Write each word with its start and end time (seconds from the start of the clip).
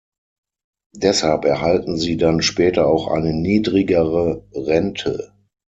Deshalb 0.95 1.45
erhalten 1.45 1.95
sie 1.95 2.17
dann 2.17 2.41
später 2.41 2.87
auch 2.87 3.07
eine 3.07 3.35
niedrigere 3.35 4.43
Rente. 4.51 5.31